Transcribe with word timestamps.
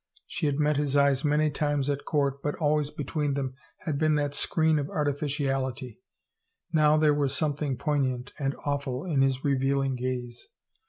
She 0.25 0.47
had 0.47 0.57
met 0.59 0.77
his 0.77 0.97
eyes 0.97 1.23
many 1.23 1.51
times 1.51 1.87
at 1.87 2.05
court, 2.05 2.41
but 2.41 2.55
always 2.55 2.89
between 2.89 3.35
them 3.35 3.53
had 3.81 3.99
been 3.99 4.15
that 4.15 4.33
screen 4.33 4.79
of 4.79 4.89
artificiality; 4.89 6.01
now 6.73 6.97
there 6.97 7.13
was 7.13 7.37
something 7.37 7.77
poignant 7.77 8.33
and 8.39 8.55
awful 8.65 9.05
in 9.05 9.21
his 9.21 9.43
revealing 9.45 9.95
gaze. 9.95 10.49